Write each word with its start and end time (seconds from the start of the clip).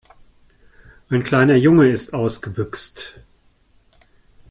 Ein 1.09 1.21
kleiner 1.21 1.53
Junge 1.55 1.87
ist 1.91 2.15
ausgebüxt. 2.15 3.19